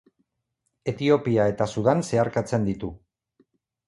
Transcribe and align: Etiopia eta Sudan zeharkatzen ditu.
Etiopia 0.93 1.45
eta 1.53 1.67
Sudan 1.73 2.01
zeharkatzen 2.13 2.65
ditu. 2.71 2.91